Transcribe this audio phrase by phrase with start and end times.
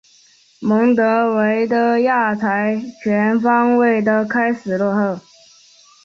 [0.61, 5.19] 蒙得维的亚才全方位的开始落后。